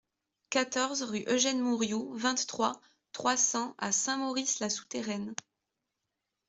[0.49, 2.81] quatorze rue Eugène Mourioux, vingt-trois,
[3.13, 5.35] trois cents à Saint-Maurice-la-Souterraine